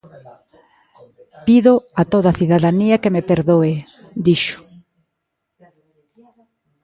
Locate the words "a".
2.01-2.03, 2.31-2.37